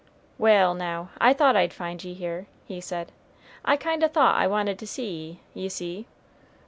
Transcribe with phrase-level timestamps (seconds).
[0.39, 3.11] "Wal', now, I thought I'd find ye here!" he said:
[3.63, 6.07] "I kind o' thought I wanted to see ye, ye see."